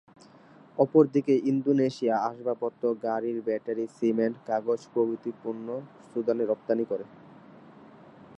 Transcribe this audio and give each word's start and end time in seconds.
অপরদিকে, 0.77 1.33
ইন্দোনেশিয়া, 1.45 2.15
আসবাবপত্র, 2.29 2.83
গাড়ির 3.03 3.37
ব্যাটারি, 3.41 3.85
সিমেন্ট, 3.97 4.35
কাগজ 4.47 4.79
প্রভৃতি 4.93 5.31
পণ্য 5.43 5.67
সুদানে 6.09 6.43
রপ্তানি 6.45 6.85
করে। 6.85 7.05